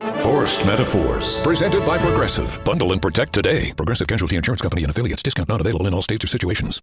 [0.00, 1.40] Forced Metaphors.
[1.40, 2.62] Presented by Progressive.
[2.64, 3.72] Bundle and protect today.
[3.72, 5.24] Progressive Casualty Insurance Company and affiliates.
[5.24, 6.80] Discount not available in all states or situations.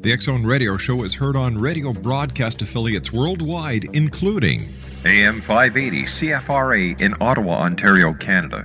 [0.00, 6.02] The X Zone Radio Show is heard on radio broadcast affiliates worldwide, including AM 580
[6.04, 8.64] CFRA in Ottawa, Ontario, Canada.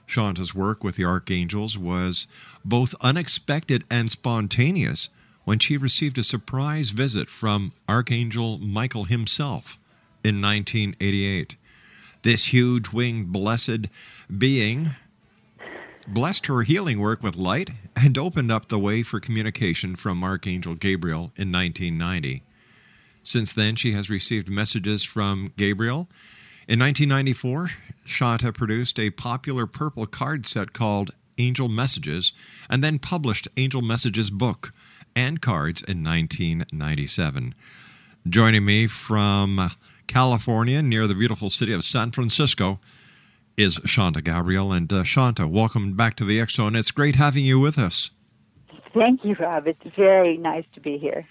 [0.06, 2.26] Shanta's work with the Archangels was
[2.64, 5.10] both unexpected and spontaneous
[5.44, 9.78] when she received a surprise visit from Archangel Michael himself
[10.24, 11.56] in 1988.
[12.22, 13.86] This huge winged blessed
[14.36, 14.90] being
[16.08, 20.74] blessed her healing work with light and opened up the way for communication from Archangel
[20.74, 22.42] Gabriel in 1990.
[23.22, 26.08] Since then, she has received messages from Gabriel.
[26.68, 27.70] In 1994,
[28.04, 32.32] Shanta produced a popular purple card set called Angel Messages
[32.68, 34.72] and then published Angel Messages book
[35.14, 37.54] and cards in 1997.
[38.28, 39.70] Joining me from
[40.08, 42.80] California, near the beautiful city of San Francisco,
[43.56, 44.72] is Shanta Gabriel.
[44.72, 46.74] And uh, Shanta, welcome back to the Zone.
[46.74, 48.10] It's great having you with us.
[48.92, 49.68] Thank you, Rob.
[49.68, 51.28] It's very nice to be here.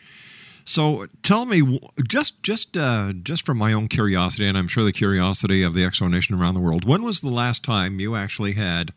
[0.65, 4.91] So tell me, just just uh, just from my own curiosity, and I'm sure the
[4.91, 8.15] curiosity of the X Zone Nation around the world, when was the last time you
[8.15, 8.91] actually had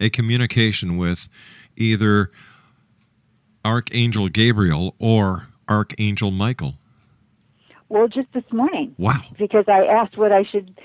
[0.00, 1.28] a communication with
[1.76, 2.30] either
[3.64, 6.74] Archangel Gabriel or Archangel Michael?
[7.88, 8.94] Well, just this morning.
[8.98, 9.20] Wow.
[9.38, 10.76] Because I asked what I should,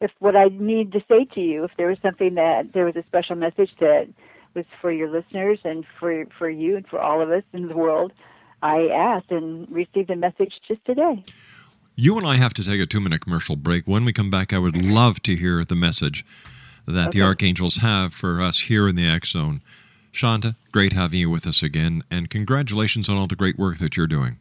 [0.00, 2.96] if what I need to say to you, if there was something that there was
[2.96, 4.08] a special message that
[4.54, 7.76] was for your listeners and for for you and for all of us in the
[7.76, 8.12] world.
[8.62, 11.24] I asked and received a message just today.
[11.96, 13.84] You and I have to take a two minute commercial break.
[13.86, 16.24] When we come back, I would love to hear the message
[16.86, 17.20] that Okay.
[17.20, 19.60] the Archangels have for us here in the X Zone.
[20.10, 23.96] Shanta, great having you with us again, and congratulations on all the great work that
[23.96, 24.38] you're doing.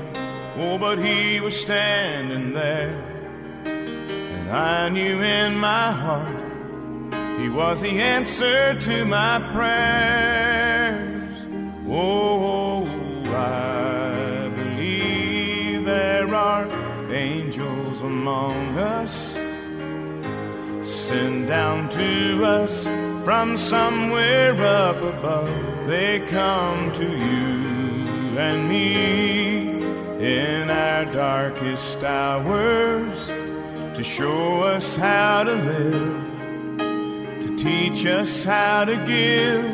[0.57, 2.93] oh, but he was standing there.
[3.65, 6.41] And I knew in my heart
[7.39, 11.33] he was the answer to my prayers.
[11.89, 12.85] Oh,
[13.33, 16.67] I believe there are
[17.11, 19.33] angels among us,
[20.87, 22.87] sent down to us
[23.23, 25.87] from somewhere up above.
[25.87, 29.80] They come to you and me
[30.21, 33.27] in our darkest hours
[33.97, 39.65] to show us how to live, to teach us how to give,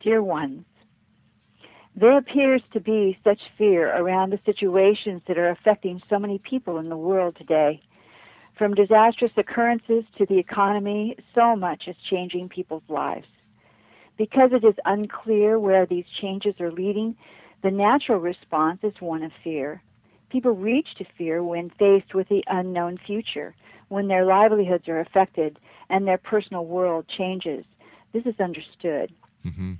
[0.00, 0.64] Dear ones,
[1.94, 6.78] there appears to be such fear around the situations that are affecting so many people
[6.78, 7.82] in the world today.
[8.56, 13.26] From disastrous occurrences to the economy, so much is changing people's lives.
[14.16, 17.16] Because it is unclear where these changes are leading,
[17.62, 19.82] the natural response is one of fear.
[20.30, 23.54] People reach to fear when faced with the unknown future,
[23.88, 25.58] when their livelihoods are affected
[25.88, 27.64] and their personal world changes.
[28.12, 29.12] This is understood.
[29.44, 29.74] Mm-hmm.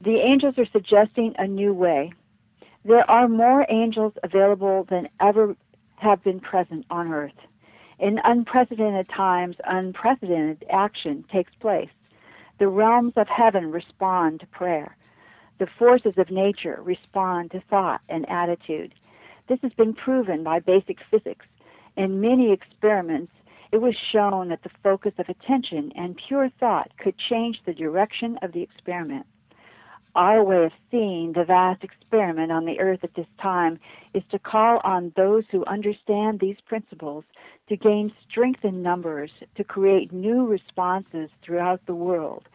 [0.00, 2.12] The angels are suggesting a new way.
[2.84, 5.54] There are more angels available than ever
[5.96, 7.32] have been present on earth.
[7.98, 11.90] In unprecedented times, unprecedented action takes place.
[12.58, 14.96] The realms of heaven respond to prayer.
[15.58, 18.94] The forces of nature respond to thought and attitude.
[19.48, 21.46] This has been proven by basic physics.
[21.96, 23.32] In many experiments,
[23.72, 28.38] it was shown that the focus of attention and pure thought could change the direction
[28.42, 29.26] of the experiment.
[30.14, 33.80] Our way of seeing the vast experiment on the earth at this time
[34.12, 37.24] is to call on those who understand these principles
[37.70, 42.46] to gain strength in numbers to create new responses throughout the world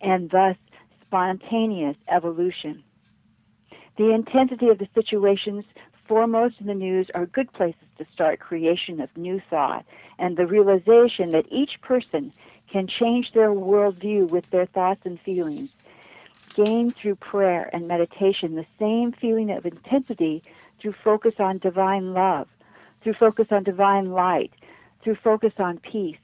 [0.00, 0.56] and thus
[1.02, 2.82] spontaneous evolution.
[3.98, 5.66] The intensity of the situations
[6.12, 9.82] foremost in the news are good places to start creation of new thought
[10.18, 12.30] and the realization that each person
[12.70, 15.70] can change their worldview with their thoughts and feelings.
[16.54, 20.42] Gain through prayer and meditation the same feeling of intensity
[20.82, 22.46] through focus on divine love,
[23.02, 24.52] through focus on divine light,
[25.02, 26.18] through focus on peace.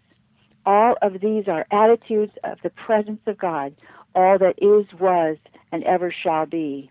[0.66, 3.74] All of these are attitudes of the presence of God,
[4.14, 5.38] all that is, was,
[5.72, 6.90] and ever shall be.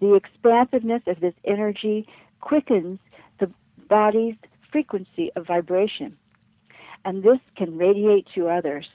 [0.00, 2.06] The expansiveness of this energy
[2.40, 2.98] quickens
[3.38, 3.50] the
[3.88, 4.36] body's
[4.72, 6.16] frequency of vibration,
[7.04, 8.86] and this can radiate to others.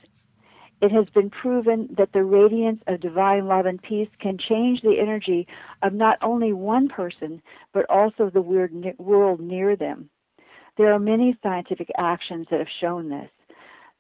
[0.82, 5.00] It has been proven that the radiance of divine love and peace can change the
[5.00, 5.48] energy
[5.84, 7.42] of not only one person,
[7.74, 10.10] but also the weird world near them.
[10.78, 13.30] There are many scientific actions that have shown this.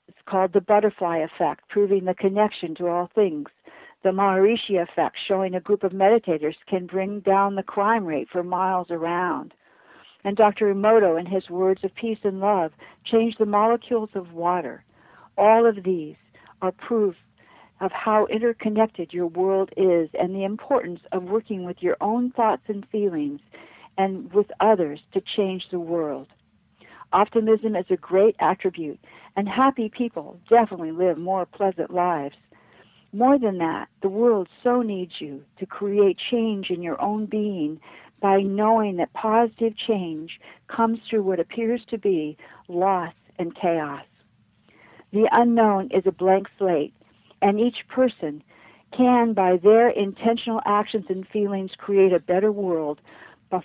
[0.07, 3.47] It's called the butterfly effect, proving the connection to all things.
[4.05, 8.43] The Maharishi effect, showing a group of meditators can bring down the crime rate for
[8.43, 9.51] miles around.
[10.23, 10.71] And Dr.
[10.71, 12.71] Emoto, in his words of peace and love,
[13.03, 14.83] changed the molecules of water.
[15.39, 16.17] All of these
[16.61, 17.15] are proof
[17.81, 22.61] of how interconnected your world is and the importance of working with your own thoughts
[22.67, 23.41] and feelings
[23.97, 26.27] and with others to change the world.
[27.11, 28.99] Optimism is a great attribute,
[29.35, 32.35] and happy people definitely live more pleasant lives.
[33.15, 37.79] More than that, the world so needs you to create change in your own being
[38.19, 42.35] by knowing that positive change comes through what appears to be
[42.67, 44.03] loss and chaos.
[45.13, 46.93] The unknown is a blank slate,
[47.41, 48.43] and each person
[48.91, 52.99] can, by their intentional actions and feelings, create a better world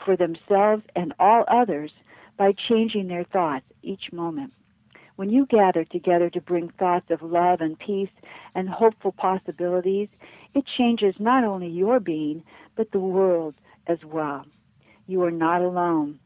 [0.04, 1.90] for themselves and all others
[2.36, 4.52] by changing their thoughts each moment.
[5.20, 8.08] When you gather together to bring thoughts of love and peace
[8.54, 10.08] and hopeful possibilities,
[10.54, 12.42] it changes not only your being,
[12.74, 13.54] but the world
[13.86, 14.46] as well.
[15.06, 16.20] You are not alone.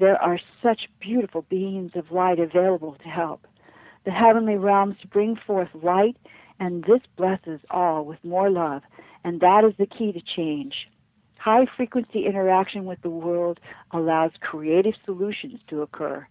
[0.00, 3.46] There are such beautiful beings of light available to help.
[4.04, 6.16] The heavenly realms bring forth light,
[6.58, 8.82] and this blesses all with more love,
[9.22, 10.88] and that is the key to change.
[11.38, 13.60] High frequency interaction with the world
[13.92, 16.26] allows creative solutions to occur.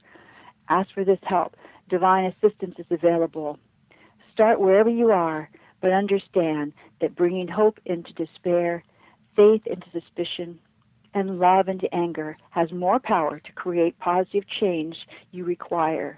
[0.68, 1.56] Ask for this help.
[1.94, 3.60] Divine assistance is available.
[4.34, 5.48] Start wherever you are,
[5.80, 8.84] but understand that bringing hope into despair,
[9.36, 10.58] faith into suspicion,
[11.14, 16.18] and love into anger has more power to create positive change you require.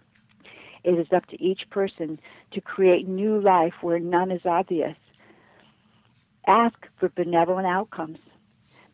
[0.86, 4.96] It is up to each person to create new life where none is obvious.
[6.48, 8.20] Ask for benevolent outcomes.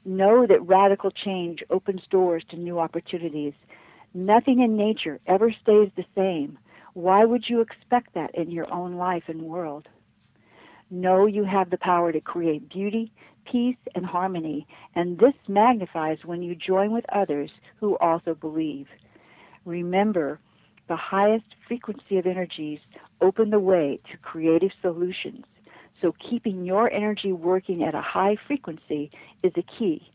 [0.03, 3.53] Know that radical change opens doors to new opportunities.
[4.15, 6.57] Nothing in nature ever stays the same.
[6.93, 9.87] Why would you expect that in your own life and world?
[10.89, 13.13] Know you have the power to create beauty,
[13.49, 18.87] peace, and harmony, and this magnifies when you join with others who also believe.
[19.63, 20.39] Remember,
[20.89, 22.79] the highest frequency of energies
[23.21, 25.45] open the way to creative solutions.
[26.01, 29.11] So keeping your energy working at a high frequency
[29.43, 30.11] is a key.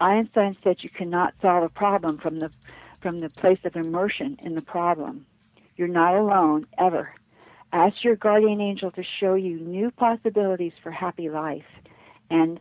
[0.00, 2.50] Einstein said you cannot solve a problem from the
[3.02, 5.24] from the place of immersion in the problem.
[5.80, 7.14] You're not alone ever.
[7.72, 11.64] Ask your guardian angel to show you new possibilities for happy life
[12.28, 12.60] and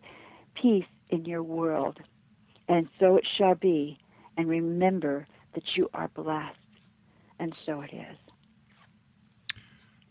[0.55, 1.99] peace in your world.
[2.69, 3.97] And so it shall be.
[4.38, 6.55] And remember that you are blessed.
[7.39, 8.15] And so it is.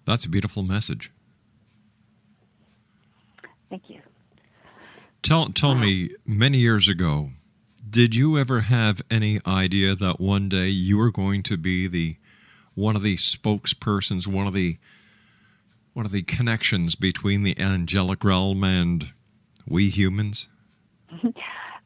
[0.04, 1.10] That's a beautiful message.
[3.70, 4.02] Thank you.
[5.22, 7.30] Tell tell me, many years ago,
[7.88, 12.18] did you ever have any idea that one day you were going to be the
[12.78, 14.78] one of the spokespersons, one of the
[15.94, 19.12] one of the connections between the angelic realm and
[19.66, 20.48] we humans?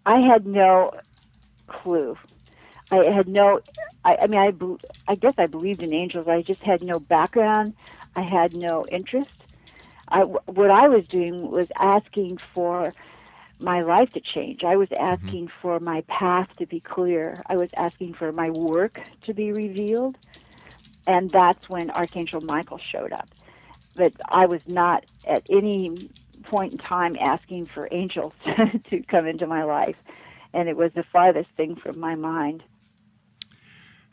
[0.06, 0.92] I had no
[1.66, 2.18] clue.
[2.90, 3.60] I had no.
[4.04, 6.28] I, I mean, I, I guess I believed in angels.
[6.28, 7.74] I just had no background.
[8.14, 9.30] I had no interest.
[10.08, 12.92] I, what I was doing was asking for
[13.60, 14.62] my life to change.
[14.62, 15.02] I was mm-hmm.
[15.02, 15.60] asking mm-hmm.
[15.62, 17.42] for my path to be clear.
[17.46, 20.18] I was asking for my work to be revealed.
[21.06, 23.28] And that's when Archangel Michael showed up.
[23.96, 26.08] But I was not at any
[26.44, 28.32] point in time asking for angels
[28.90, 29.96] to come into my life.
[30.54, 32.62] And it was the farthest thing from my mind.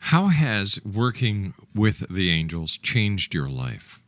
[0.04, 4.00] How has working with the angels changed your life?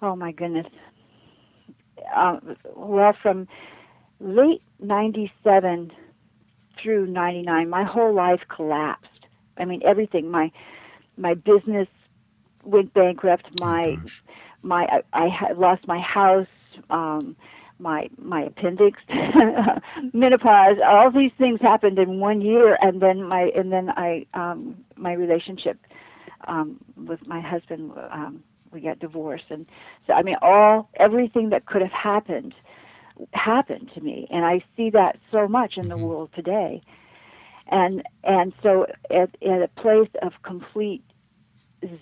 [0.00, 0.66] Oh, my goodness.
[2.14, 3.46] Um, well, from
[4.20, 5.92] late 97
[6.80, 10.50] through 99 my whole life collapsed i mean everything my
[11.18, 11.88] my business
[12.64, 13.60] went bankrupt.
[13.60, 14.10] My oh,
[14.62, 16.46] my i, I lost my house
[16.90, 17.36] um
[17.78, 19.00] my my appendix
[20.12, 22.76] menopause all these things happened in one year.
[22.80, 25.78] And then my and then i um my relationship
[26.46, 29.46] um with my husband um we got divorced.
[29.50, 29.66] And
[30.06, 32.54] so i mean all everything that could have happened
[33.32, 34.26] happened to me.
[34.30, 36.04] And i see that so much in the mm-hmm.
[36.04, 36.82] world today.
[37.70, 41.04] And and so at, at a place of complete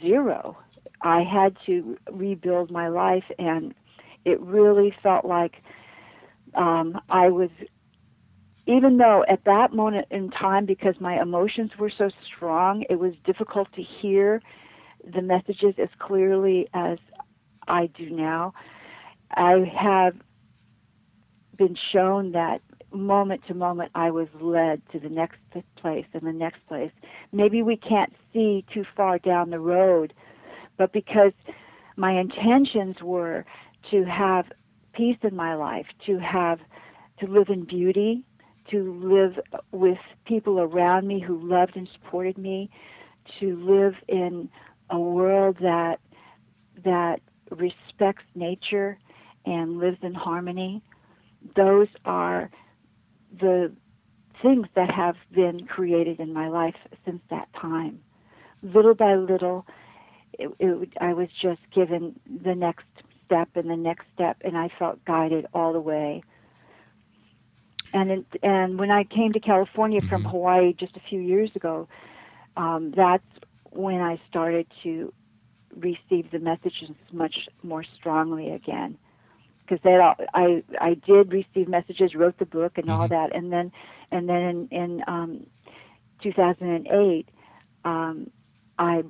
[0.02, 0.56] zero.
[1.02, 3.74] I had to rebuild my life and
[4.26, 5.62] it really felt like
[6.54, 7.50] um, i was
[8.66, 13.14] even though at that moment in time because my emotions were so strong it was
[13.24, 14.42] difficult to hear
[15.14, 16.98] the messages as clearly as
[17.68, 18.52] i do now
[19.30, 20.14] i have
[21.56, 22.60] been shown that
[22.92, 25.38] moment to moment I was led to the next
[25.76, 26.90] place and the next place.
[27.32, 30.12] Maybe we can't see too far down the road,
[30.76, 31.32] but because
[31.96, 33.44] my intentions were
[33.90, 34.46] to have
[34.92, 36.58] peace in my life, to have
[37.20, 38.24] to live in beauty,
[38.70, 39.38] to live
[39.72, 42.70] with people around me who loved and supported me,
[43.40, 44.48] to live in
[44.90, 45.98] a world that
[46.84, 47.20] that
[47.50, 48.98] respects nature
[49.44, 50.82] and lives in harmony
[51.54, 52.50] those are
[53.38, 53.72] the
[54.42, 58.00] things that have been created in my life since that time.
[58.62, 59.66] Little by little,
[60.32, 62.84] it, it, I was just given the next
[63.24, 66.22] step and the next step, and I felt guided all the way.
[67.92, 70.30] And in, and when I came to California from mm-hmm.
[70.30, 71.88] Hawaii just a few years ago,
[72.56, 73.24] um, that's
[73.70, 75.12] when I started to
[75.76, 78.98] receive the messages much more strongly again
[79.66, 83.00] because that I I did receive messages, wrote the book and mm-hmm.
[83.00, 83.72] all that, and then
[84.10, 85.46] and then in, in um,
[86.22, 87.28] 2008,
[87.84, 88.30] um,
[88.78, 89.02] I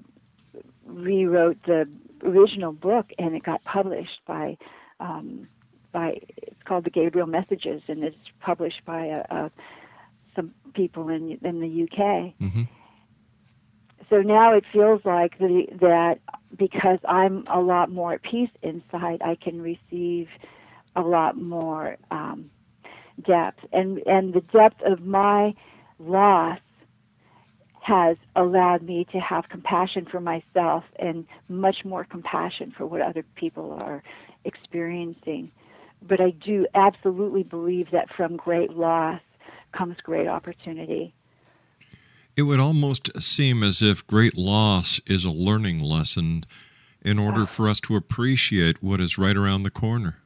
[0.86, 1.88] rewrote the
[2.22, 4.56] original book and it got published by
[5.00, 5.48] um,
[5.92, 9.50] by it's called the Gabriel Messages and it's published by a, a,
[10.34, 12.34] some people in in the UK.
[12.40, 12.62] Mm-hmm.
[14.08, 16.20] So now it feels like the, that
[16.58, 20.28] because I'm a lot more at peace inside, I can receive
[20.96, 22.50] a lot more um,
[23.26, 25.54] depth, and and the depth of my
[25.98, 26.58] loss
[27.82, 33.24] has allowed me to have compassion for myself and much more compassion for what other
[33.36, 34.02] people are
[34.44, 35.52] experiencing.
[36.02, 39.20] But I do absolutely believe that from great loss
[39.72, 41.14] comes great opportunity.
[42.36, 46.44] It would almost seem as if great loss is a learning lesson
[47.00, 50.18] in order for us to appreciate what is right around the corner.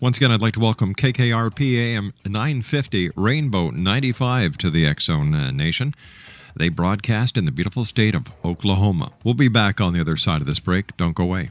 [0.00, 5.50] Once again, I'd like to welcome KKRP AM 950 Rainbow 95 to the Zone uh,
[5.50, 5.94] Nation.
[6.56, 9.12] They broadcast in the beautiful state of Oklahoma.
[9.24, 10.96] We'll be back on the other side of this break.
[10.96, 11.50] Don't go away.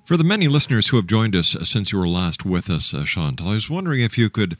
[0.07, 3.05] For the many listeners who have joined us since you were last with us, uh,
[3.05, 4.57] Chantal, I was wondering if you could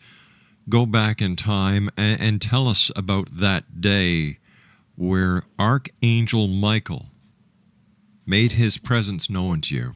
[0.69, 4.37] go back in time and, and tell us about that day
[4.95, 7.07] where Archangel Michael
[8.27, 9.95] made his presence known to you.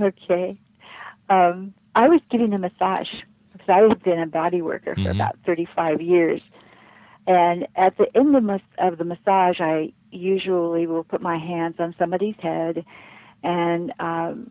[0.00, 0.58] Okay.
[1.28, 3.08] Um, I was getting a massage
[3.52, 5.14] because I have been a body worker for Mhm.
[5.14, 6.40] about 35 years.
[7.26, 11.76] And at the end of, mas- of the massage, I usually will put my hands
[11.78, 12.84] on somebody's head
[13.42, 14.50] and um,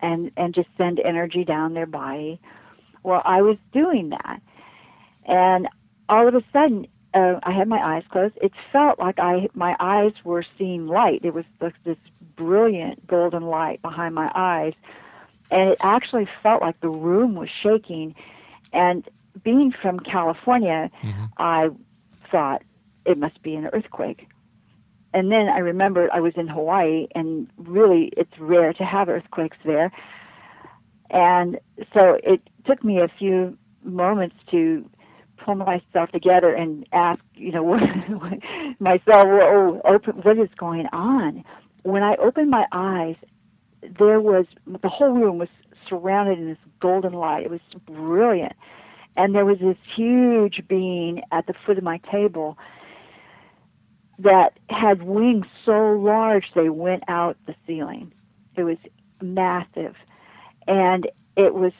[0.00, 2.40] and and just send energy down their body.
[3.02, 4.40] Well, I was doing that,
[5.26, 5.68] and
[6.08, 8.38] all of a sudden, uh, I had my eyes closed.
[8.40, 11.20] It felt like I my eyes were seeing light.
[11.24, 11.96] It was like this
[12.36, 14.74] brilliant golden light behind my eyes,
[15.50, 18.14] and it actually felt like the room was shaking.
[18.72, 19.08] And
[19.42, 20.90] being from California,
[21.38, 21.70] I
[22.30, 22.62] thought
[23.04, 24.28] it must be an earthquake.
[25.12, 29.56] And then I remembered I was in Hawaii, and really it's rare to have earthquakes
[29.64, 29.90] there.
[31.10, 31.58] And
[31.92, 34.88] so it took me a few moments to
[35.44, 37.80] pull myself together and ask, you know, what,
[38.78, 41.44] myself, oh, open, what is going on?
[41.82, 43.16] When I opened my eyes,
[43.98, 45.48] there was the whole room was
[45.88, 47.44] surrounded in this golden light.
[47.44, 48.52] It was brilliant,
[49.16, 52.58] and there was this huge being at the foot of my table
[54.18, 58.12] that had wings so large they went out the ceiling.
[58.56, 58.76] It was
[59.22, 59.94] massive,
[60.66, 61.72] and it was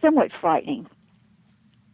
[0.00, 0.86] somewhat frightening.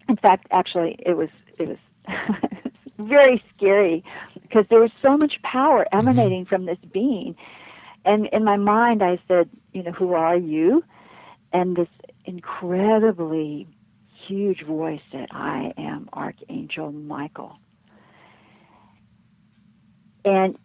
[0.09, 1.79] In fact, actually, it was it was
[2.99, 4.05] very scary
[4.43, 6.09] because there was so much power mm-hmm.
[6.09, 7.37] emanating from this being.
[8.05, 10.83] And in my mind, I said, you know, who are you?
[11.53, 11.89] And this
[12.25, 13.67] incredibly
[14.27, 17.57] huge voice said, I am Archangel Michael.
[20.25, 20.59] And,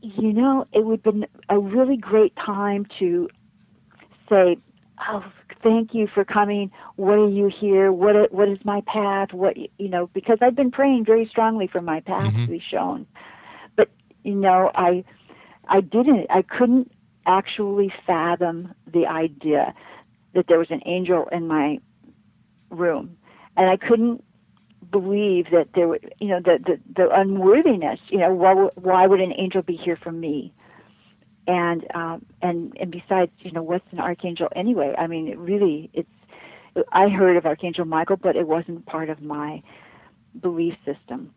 [0.00, 3.28] you know, it would have been a really great time to
[4.28, 4.56] say,
[5.08, 5.24] oh,
[5.64, 6.70] thank you for coming.
[6.94, 7.90] What are you here?
[7.90, 9.32] What what is my path?
[9.32, 10.08] What you know?
[10.14, 12.44] Because I've been praying very strongly for my path mm-hmm.
[12.44, 13.06] to be shown,
[13.74, 13.90] but
[14.22, 15.04] you know, I
[15.66, 16.26] I didn't.
[16.30, 16.92] I couldn't
[17.26, 19.74] actually fathom the idea
[20.34, 21.80] that there was an angel in my
[22.70, 23.16] room,
[23.56, 24.22] and I couldn't
[24.90, 27.98] believe that there would, you know, the the, the unworthiness.
[28.08, 30.52] You know, why why would an angel be here for me?
[31.46, 34.94] And um, and and besides, you know, what's an archangel anyway?
[34.96, 36.08] I mean, it really, it's.
[36.90, 39.62] I heard of Archangel Michael, but it wasn't part of my
[40.40, 41.32] belief system.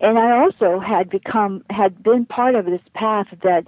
[0.00, 3.66] And I also had become had been part of this path that,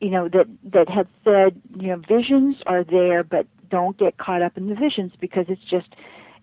[0.00, 4.42] you know, that that had said, you know, visions are there, but don't get caught
[4.42, 5.94] up in the visions because it's just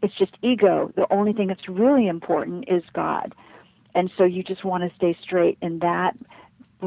[0.01, 0.91] it's just ego.
[0.95, 3.35] The only thing that's really important is God.
[3.95, 6.17] And so you just want to stay straight in that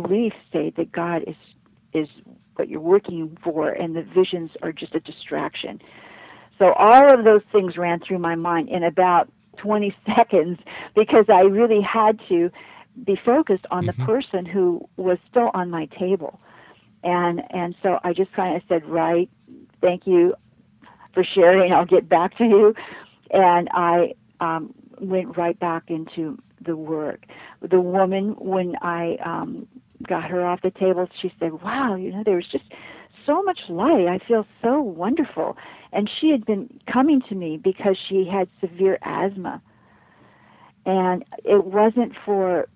[0.02, 1.36] belief state that God is
[1.92, 2.08] is
[2.56, 5.80] what you're working for and the visions are just a distraction.
[6.58, 10.58] So all of those things ran through my mind in about 20 seconds
[10.94, 12.50] because I really had to
[13.04, 16.40] be focused on the person who was still on my table.
[17.04, 19.30] And and so I just kind of said, "Right,
[19.80, 20.34] thank you
[21.12, 21.72] for sharing.
[21.72, 22.74] I'll get back to you."
[23.30, 27.26] And I um, went right back into the work.
[27.60, 29.68] The woman, when I um,
[30.02, 32.64] got her off the table, she said, "Wow, you know, there was just
[33.24, 34.06] so much light.
[34.06, 35.56] I feel so wonderful."
[35.92, 39.62] And she had been coming to me because she had severe asthma,
[40.84, 42.68] and it wasn't for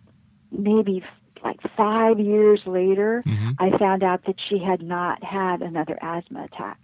[0.51, 1.03] maybe
[1.43, 3.23] like five years later,
[3.59, 6.79] I found out that she had not had another asthma attack.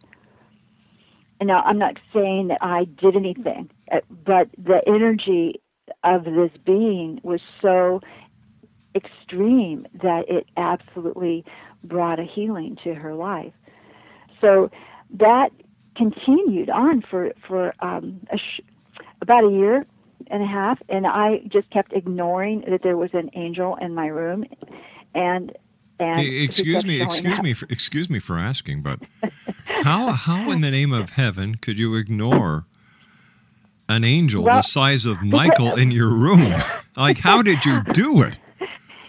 [1.40, 5.61] And now I'm not saying that I did anything, uh, but the energy
[6.03, 8.01] of this being was so
[8.97, 11.45] extreme that it absolutely
[11.85, 13.53] brought a healing to her life.
[14.41, 14.71] So
[15.11, 15.51] that
[15.95, 18.61] continued on for for um, a sh-
[19.21, 19.87] about a year
[20.29, 24.07] and a half, and I just kept ignoring that there was an angel in my
[24.07, 24.45] room,
[25.15, 25.57] and
[25.99, 27.45] and excuse me, excuse up.
[27.45, 29.01] me, for, excuse me for asking, but
[29.67, 32.67] how how in the name of heaven could you ignore
[33.89, 36.55] an angel Well, the size of Michael in your room?
[36.97, 38.39] Like, how did you do it?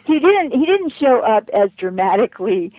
[0.08, 2.74] He didn't he didn't show up as dramatically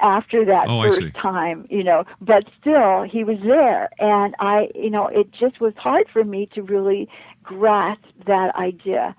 [0.00, 3.90] after that Oh, first time you know but still he was there.
[3.98, 7.08] And i you know it just was hard for me to really
[7.42, 9.14] grasp that idea.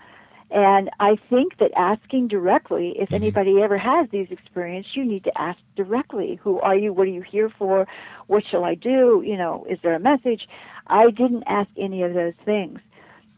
[0.52, 3.16] And i think that asking directly if Mm-hmm.
[3.16, 6.94] anybody ever has these experiences you need to ask directly who are you?
[6.94, 7.88] What are you here for?
[8.28, 9.24] What shall i do?
[9.26, 10.48] You know is there a message?
[10.88, 12.80] I didn't ask any of those things.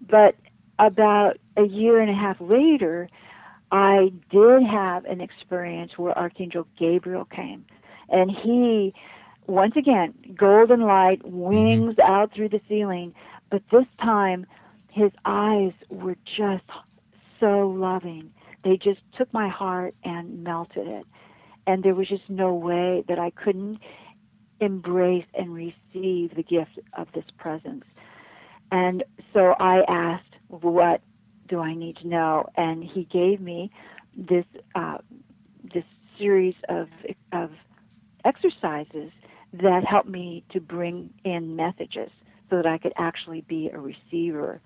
[0.01, 0.35] But
[0.79, 3.09] about a year and a half later
[3.71, 7.65] I did have an experience where Archangel Gabriel came,
[8.09, 8.93] and he,
[9.47, 11.37] once again, golden light, mm-hmm.
[11.37, 13.13] wings out through the ceiling,
[13.49, 14.45] but this time
[14.91, 16.63] his eyes were just
[17.39, 18.31] so loving.
[18.63, 21.05] They just took my heart and melted it.
[21.67, 23.79] And there was just no way that I couldn't
[24.59, 27.83] embrace and receive the gift of this presence.
[28.71, 29.03] And
[29.33, 31.01] so I asked, What
[31.47, 32.47] do I need to know?
[32.55, 33.71] And he gave me
[34.15, 34.97] this uh,
[35.73, 35.85] this
[36.17, 36.87] series of
[37.31, 37.51] of
[38.25, 39.11] exercises
[39.53, 42.11] that helped me to bring in messages
[42.49, 44.61] so that I could actually be a receiver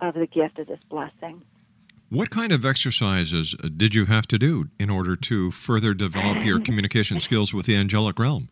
[0.00, 1.42] of the gift of this blessing.
[2.08, 6.44] What kind of exercises uh, did you have to do in order to further develop
[6.44, 8.48] your communication skills with the angelic realm?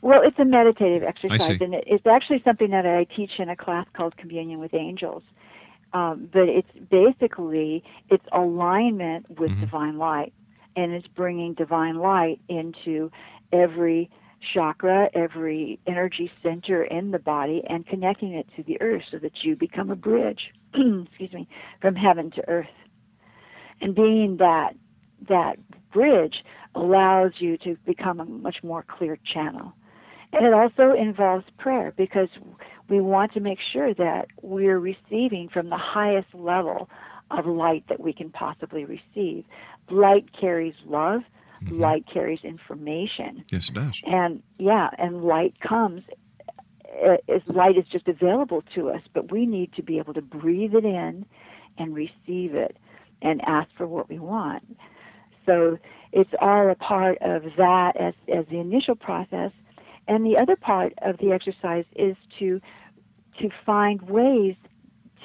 [0.00, 3.86] Well, it's a meditative exercise, and it's actually something that I teach in a class
[3.92, 5.22] called Communion with Angels.
[5.94, 10.32] Um, but it's basically it's alignment with divine light,
[10.74, 13.10] and it's bringing divine light into
[13.52, 14.10] every
[14.54, 19.42] chakra, every energy center in the body, and connecting it to the earth so that
[19.42, 20.50] you become a bridge.
[20.74, 21.46] excuse me,
[21.80, 22.66] from heaven to earth,
[23.80, 24.74] and being that
[25.28, 25.56] that
[25.92, 26.42] bridge
[26.74, 29.74] allows you to become a much more clear channel.
[30.32, 32.28] And it also involves prayer because
[32.92, 36.90] we want to make sure that we're receiving from the highest level
[37.30, 39.46] of light that we can possibly receive.
[39.90, 41.22] Light carries love,
[41.64, 41.80] mm-hmm.
[41.80, 43.44] light carries information.
[43.50, 44.02] Yes, it does.
[44.06, 46.02] And yeah, and light comes
[47.02, 50.22] eh, as light is just available to us, but we need to be able to
[50.22, 51.24] breathe it in
[51.78, 52.76] and receive it
[53.22, 54.76] and ask for what we want.
[55.46, 55.78] So
[56.12, 59.50] it's all a part of that as, as the initial process.
[60.08, 62.60] And the other part of the exercise is to
[63.40, 64.56] to find ways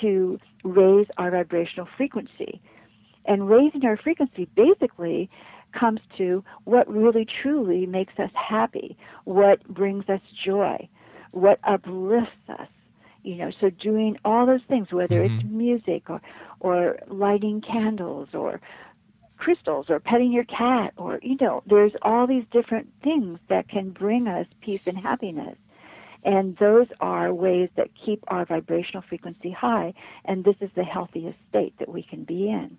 [0.02, 2.62] to raise our vibrational frequency.
[3.26, 5.30] And raising our frequency basically
[5.74, 10.88] comes to what really truly makes us happy, what brings us joy,
[11.32, 12.70] what uplifts us.
[13.24, 15.58] You know, so doing all those things, whether it's mm-hmm.
[15.58, 16.22] music or
[16.62, 18.62] or lighting candles or
[19.38, 23.91] crystals or petting your cat or you know there's all these different things that can
[23.91, 25.56] bring us peace and happiness
[26.23, 29.93] and those are ways that keep our vibrational frequency high
[30.25, 32.77] and this is the healthiest state that we can be in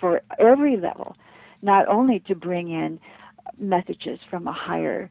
[0.00, 1.16] for every level
[1.62, 2.98] not only to bring in
[3.58, 5.10] messages from a higher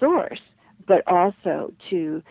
[0.00, 0.40] source
[0.86, 2.22] but also to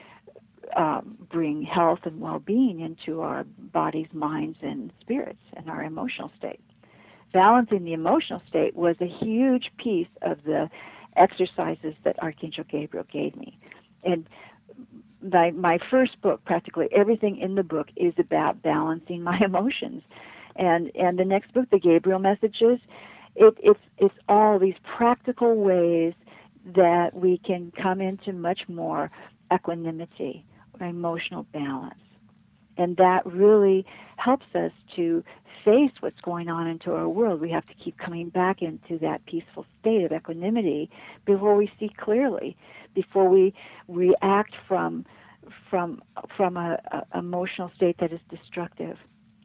[0.75, 6.59] um, bring health and well-being into our bodies minds and spirits and our emotional state
[7.35, 10.69] balancing the emotional state was a huge piece of the
[11.17, 13.59] exercises that Archangel Gabriel gave me.
[14.05, 14.27] And
[15.21, 20.03] my, my first book, practically everything in the book is about balancing my emotions.
[20.55, 22.79] And, and the next book, The Gabriel Messages,
[23.35, 26.13] it, it's, it's all these practical ways
[26.75, 29.11] that we can come into much more
[29.53, 30.45] equanimity,
[30.79, 31.95] emotional balance.
[32.77, 33.85] And that really
[34.17, 35.23] helps us to
[35.63, 37.41] face what's going on into our world.
[37.41, 40.89] We have to keep coming back into that peaceful state of equanimity
[41.25, 42.55] before we see clearly,
[42.95, 43.53] before we
[43.87, 45.05] react from
[45.69, 46.01] from
[46.35, 48.97] from a, a emotional state that is destructive,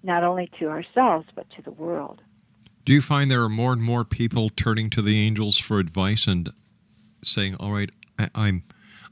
[0.03, 2.23] not only to ourselves but to the world.
[2.87, 6.27] Do you find there are more and more people turning to the angels for advice
[6.27, 6.49] and
[7.23, 8.65] saying, "All right, I, I'm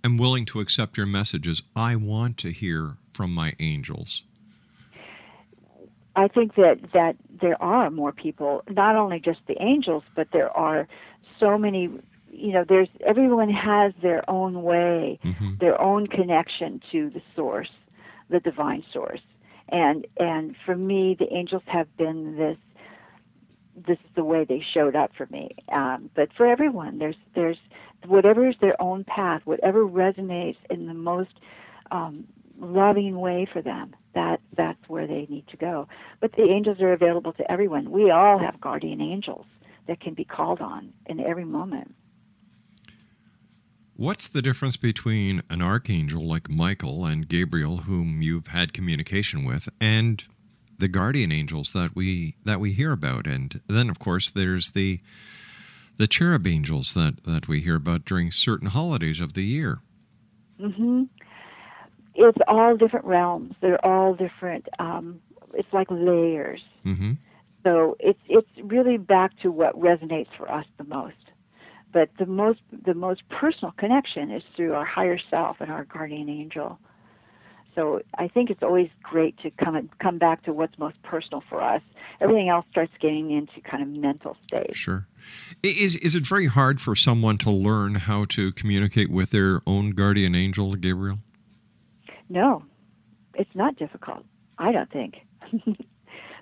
[0.03, 1.62] I'm willing to accept your messages.
[1.77, 4.22] I want to hear from my angels."
[6.16, 10.51] I think that that there are more people, not only just the angels, but there
[10.57, 10.88] are
[11.38, 11.90] so many.
[12.38, 15.18] You know, there's everyone has their own way,
[15.61, 17.70] their own connection to the source,
[18.31, 19.20] the divine source,
[19.68, 22.57] and and for me, the angels have been this.
[23.87, 25.51] This is the way they showed up for me.
[25.70, 27.59] Um, but for everyone, there's there's
[28.07, 31.40] whatever is their own path, whatever resonates in the most
[31.90, 32.27] um,
[32.61, 35.87] loving way for them that that's where they need to go
[36.20, 39.46] but the angels are available to everyone we all have guardian angels
[39.87, 41.94] that can be called on in every moment
[43.99, 49.68] What's the difference between an archangel like Michael and Gabriel, whom you've had communication with,
[49.80, 50.24] and
[50.78, 53.26] the guardian angels that we that we hear about?
[53.26, 55.01] And then, of course, there's the
[55.96, 59.80] the cherub angels that that we hear about during certain holidays of the year.
[60.61, 61.05] Mm-hmm.
[62.14, 65.20] it's all different realms they're all different um,
[65.55, 67.12] it's like layers Mm-hmm.
[67.64, 71.28] so it's it's really back to what resonates for us the most
[71.93, 76.28] but the most the most personal connection is through our higher self and our guardian
[76.28, 76.78] angel
[77.78, 81.62] so I think it's always great to come come back to what's most personal for
[81.62, 81.80] us.
[82.20, 84.74] Everything else starts getting into kind of mental state.
[84.74, 85.07] Sure.
[85.62, 89.91] Is is it very hard for someone to learn how to communicate with their own
[89.91, 91.18] guardian angel, Gabriel?
[92.28, 92.64] No,
[93.34, 94.24] it's not difficult.
[94.59, 95.18] I don't think.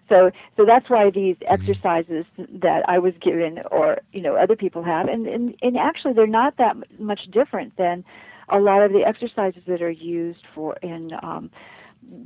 [0.08, 4.82] so so that's why these exercises that I was given or you know other people
[4.82, 8.04] have and and, and actually they're not that much different than
[8.48, 11.50] a lot of the exercises that are used for in um,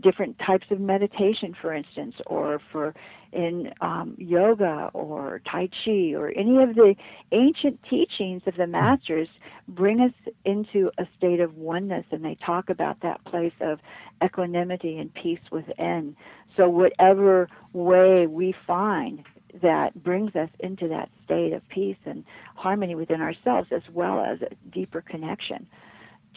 [0.01, 2.95] different types of meditation, for instance, or for
[3.33, 6.95] in um, yoga or Tai Chi or any of the
[7.33, 9.29] ancient teachings of the masters
[9.69, 10.13] bring us
[10.45, 13.79] into a state of oneness, and they talk about that place of
[14.23, 16.17] equanimity and peace within.
[16.61, 19.25] So, whatever way we find
[19.63, 22.23] that brings us into that state of peace and
[22.55, 25.67] harmony within ourselves, as well as a deeper connection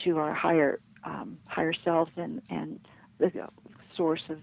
[0.06, 2.80] to our higher um, higher selves and and
[3.18, 3.50] the
[3.94, 4.40] source of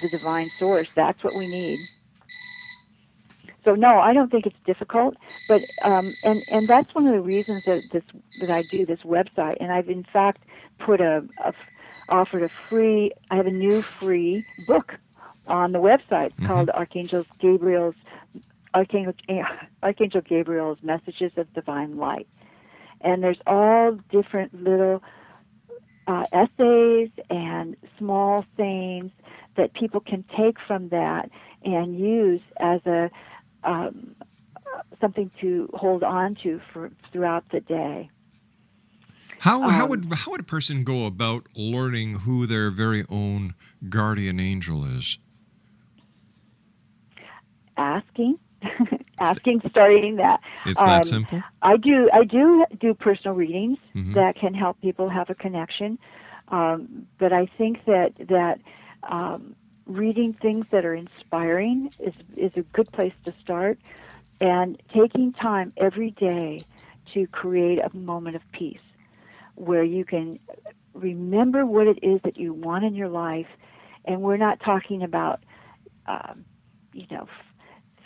[0.00, 0.92] the divine source.
[0.94, 1.80] That's what we need.
[3.64, 5.16] So no, I don't think it's difficult,
[5.48, 8.04] but um, and and that's one of the reasons that this
[8.38, 10.44] that I do this website, and I've in fact
[10.78, 11.52] put a, a
[12.10, 13.12] offered a free.
[13.30, 14.94] I have a new free book
[15.46, 16.46] on the website Mhm.
[16.46, 17.96] called Archangel Gabriel's
[18.74, 19.14] Archangel
[19.82, 22.28] Archangel Gabriel's Messages of Divine Light,
[23.00, 25.02] and there's all different little
[26.06, 29.12] uh, essays and small sayings
[29.56, 31.30] that people can take from that
[31.64, 33.10] and use as a
[33.64, 34.14] um,
[35.00, 38.10] something to hold on to for throughout the day.
[39.40, 43.54] How, how Um, would how would a person go about learning who their very own
[43.88, 45.18] guardian angel is?
[47.76, 48.38] Asking,
[49.20, 50.40] asking, starting that.
[50.66, 51.42] It's that simple?
[51.62, 52.10] I do.
[52.12, 54.14] I do do personal readings Mhm.
[54.14, 55.98] that can help people have a connection.
[56.48, 58.60] Um, but I think that that
[59.04, 63.78] um, reading things that are inspiring is is a good place to start,
[64.40, 66.60] and taking time every day
[67.14, 68.80] to create a moment of peace
[69.60, 70.38] where you can
[70.94, 73.46] remember what it is that you want in your life,
[74.06, 75.40] and we're not talking about,
[76.06, 76.44] um,
[76.92, 77.28] you know,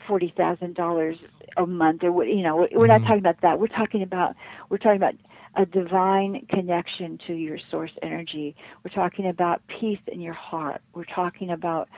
[0.07, 1.17] forty thousand dollars
[1.57, 3.59] a month or what you know we're we're not talking about that.
[3.59, 4.35] We're talking about
[4.69, 5.15] we're talking about
[5.57, 8.57] a divine connection to your source energy.
[8.85, 10.83] We're talking about peace in your heart.
[10.95, 11.89] We're talking about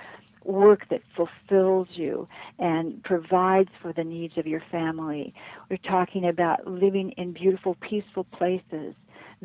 [0.44, 2.28] work that fulfills you
[2.58, 5.34] and provides for the needs of your family.
[5.70, 8.94] We're talking about living in beautiful peaceful places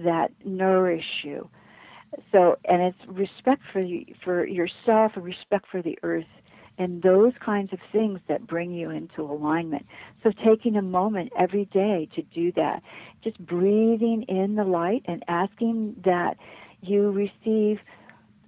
[0.03, 1.49] that nourish you
[2.31, 6.25] so and it's respect for you, for yourself and respect for the earth
[6.77, 9.85] and those kinds of things that bring you into alignment.
[10.23, 12.81] So taking a moment every day to do that,
[13.23, 16.37] just breathing in the light and asking that
[16.81, 17.79] you receive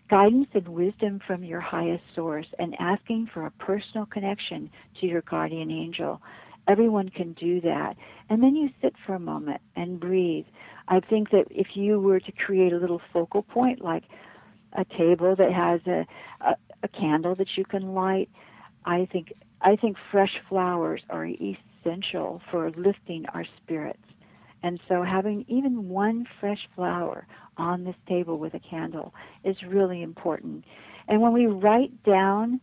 [0.10, 5.22] guidance and wisdom from your highest source and asking for a personal connection to your
[5.22, 6.22] guardian angel.
[6.68, 7.97] Everyone can do that.
[8.30, 10.45] And then you sit for a moment and breathe.
[10.88, 14.03] I think that if you were to create a little focal point like
[14.75, 16.05] a table that has a,
[16.41, 18.29] a, a candle that you can light.
[18.86, 24.03] I think I think fresh flowers are essential for lifting our spirits.
[24.61, 27.27] And so having even one fresh flower
[27.57, 29.13] on this table with a candle
[29.43, 30.65] is really important.
[31.07, 32.61] And when we write down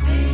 [0.00, 0.31] Angel,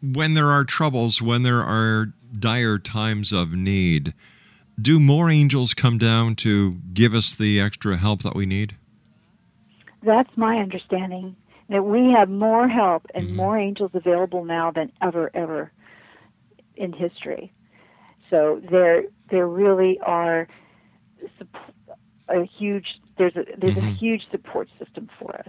[0.00, 4.14] when there are troubles, when there are dire times of need,
[4.80, 8.76] do more angels come down to give us the extra help that we need?
[10.02, 11.34] That's my understanding.
[11.70, 13.36] That we have more help and mm-hmm.
[13.36, 15.72] more angels available now than ever, ever
[16.76, 17.52] in history.
[18.28, 20.46] So there, there really are
[22.28, 23.00] a huge.
[23.16, 23.94] There's a there's a mm-hmm.
[23.94, 25.48] huge support system for us.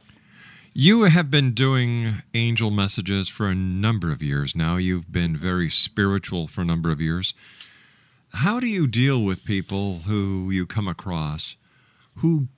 [0.73, 4.75] You have been doing angel messages for a number of years now.
[4.75, 7.33] You've been very spiritual for a number of years.
[8.33, 11.55] How do you deal with people who you come across
[12.17, 12.49] who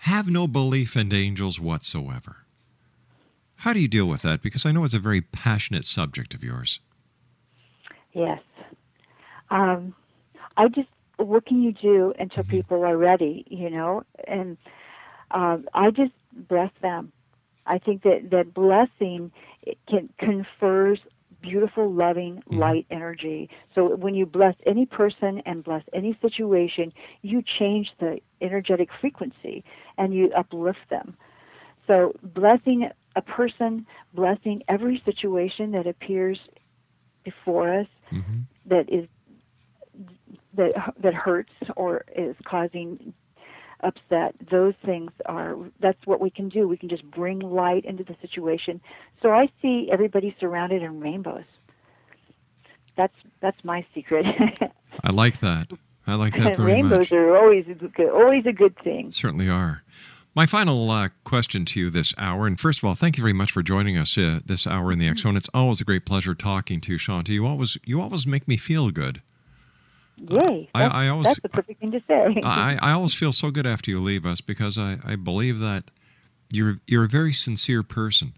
[0.00, 2.38] have no belief in angels whatsoever?
[3.62, 4.42] How do you deal with that?
[4.42, 6.80] Because I know it's a very passionate subject of yours.
[8.12, 8.40] Yes.
[9.50, 9.94] Um,
[10.56, 14.02] I just, what can you do until people are ready, you know?
[14.26, 14.56] And
[15.30, 17.12] um, I just bless them.
[17.64, 19.30] I think that, that blessing
[19.62, 20.98] it can confers
[21.40, 23.48] beautiful, loving, light energy.
[23.76, 26.92] So when you bless any person and bless any situation,
[27.22, 29.62] you change the energetic frequency
[29.98, 31.16] and you uplift them.
[31.86, 36.38] So blessing a person, blessing every situation that appears
[37.24, 38.40] before us mm-hmm.
[38.66, 39.08] that is
[40.54, 43.14] that that hurts or is causing
[43.80, 44.34] upset.
[44.50, 46.68] Those things are that's what we can do.
[46.68, 48.80] We can just bring light into the situation.
[49.20, 51.44] So i see everybody surrounded in rainbows.
[52.96, 54.26] That's that's my secret.
[55.04, 55.68] I like that.
[56.06, 57.12] I like that very rainbows much.
[57.12, 59.12] are always a good, always a good thing.
[59.12, 59.82] Certainly are.
[60.34, 63.34] My final uh, question to you this hour, and first of all, thank you very
[63.34, 65.36] much for joining us uh, this hour in the X Zone.
[65.36, 67.32] It's always a great pleasure talking to you, Shanta.
[67.34, 69.20] You always, you always make me feel good.
[70.16, 73.32] yay I- that's, I always- that's the perfect thing to say I, I always feel
[73.32, 75.90] so good after you leave us because I, I believe that
[76.50, 78.32] you're you're a very sincere person,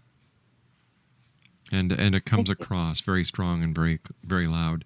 [1.71, 4.83] and and it comes across very strong and very very loud.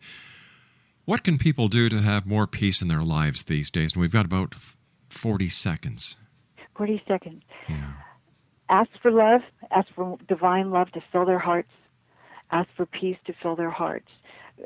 [1.05, 3.93] What can people do to have more peace in their lives these days?
[3.93, 4.53] And we've got about
[5.09, 6.15] forty seconds.
[6.79, 7.91] 40 seconds Yeah.
[8.69, 11.71] ask for love, ask for divine love to fill their hearts,
[12.51, 14.09] ask for peace to fill their hearts.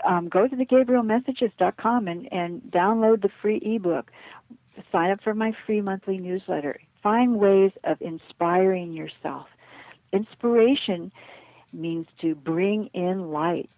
[0.05, 4.11] Um, go to thegabrielmessages.com and, and download the free ebook.
[4.91, 6.75] Sign up for my free monthly newsletter.
[7.01, 9.47] Find ways of inspiring yourself.
[10.11, 11.11] Inspiration
[11.71, 13.69] means to bring in light